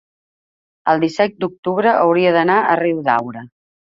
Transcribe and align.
el 0.93 1.03
disset 1.03 1.35
d'octubre 1.43 1.93
hauria 1.99 2.31
d'anar 2.37 2.57
a 2.71 2.75
Riudaura. 2.83 3.45